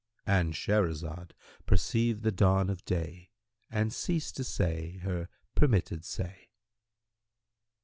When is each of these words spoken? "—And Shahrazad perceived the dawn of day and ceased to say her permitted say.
"—And 0.25 0.55
Shahrazad 0.55 1.29
perceived 1.67 2.23
the 2.23 2.31
dawn 2.31 2.71
of 2.71 2.83
day 2.85 3.29
and 3.69 3.93
ceased 3.93 4.35
to 4.37 4.43
say 4.43 4.97
her 5.03 5.29
permitted 5.53 6.05
say. 6.05 6.49